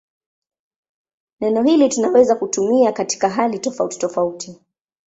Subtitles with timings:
[1.39, 4.59] Neno hili tunaweza kutumia katika hali tofautitofauti.